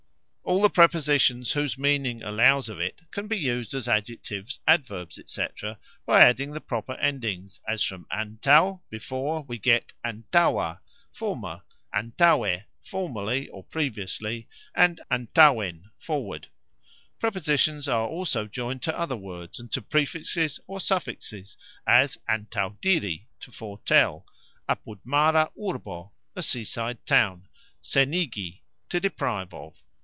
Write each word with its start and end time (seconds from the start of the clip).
All 0.43 0.61
the 0.61 0.69
prepositions 0.69 1.53
whose 1.53 1.77
meaning 1.77 2.21
allows 2.23 2.67
of 2.67 2.77
it 2.77 2.99
can 3.11 3.25
be 3.29 3.37
used 3.37 3.73
as 3.73 3.87
adjectives, 3.87 4.59
adverbs, 4.67 5.17
etc., 5.17 5.79
by 6.05 6.19
adding 6.23 6.51
the 6.51 6.59
proper 6.59 6.91
endings, 6.95 7.61
as 7.69 7.81
from 7.81 8.05
"antaux", 8.11 8.81
before, 8.89 9.43
we 9.43 9.57
get 9.57 9.93
"antauxa", 10.03 10.81
former, 11.13 11.61
"antauxe", 11.95 12.63
formerly 12.81 13.47
or 13.47 13.63
previously, 13.63 14.49
"antauxen", 14.75 15.89
forward. 15.97 16.47
Prepositions 17.17 17.87
are 17.87 18.09
also 18.09 18.45
joined 18.45 18.81
to 18.81 18.99
other 18.99 19.15
words, 19.15 19.57
and 19.57 19.71
to 19.71 19.81
prefixes 19.81 20.59
or 20.67 20.81
suffixes, 20.81 21.55
as 21.87 22.17
"antauxdiri", 22.29 23.27
to 23.39 23.53
foretell; 23.53 24.25
"apudmara 24.67 25.49
urbo", 25.57 26.11
a 26.35 26.43
seaside 26.43 27.03
town; 27.05 27.47
"senigi", 27.81 28.63
to 28.89 28.99
deprive 28.99 29.53
of. 29.53 29.81